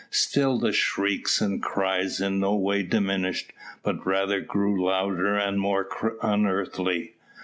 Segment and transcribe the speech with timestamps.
[0.09, 3.53] Still the shrieks and cries in no way diminished,
[3.83, 5.87] but rather grew louder and more
[6.23, 7.13] unearthly.